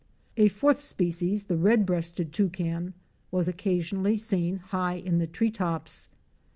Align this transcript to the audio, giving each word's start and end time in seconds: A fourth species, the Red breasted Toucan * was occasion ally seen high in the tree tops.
A 0.35 0.47
fourth 0.47 0.79
species, 0.79 1.43
the 1.43 1.55
Red 1.57 1.85
breasted 1.85 2.33
Toucan 2.33 2.95
* 3.11 3.15
was 3.31 3.47
occasion 3.47 3.99
ally 3.99 4.15
seen 4.15 4.57
high 4.57 4.95
in 4.95 5.19
the 5.19 5.27
tree 5.27 5.51
tops. 5.51 6.09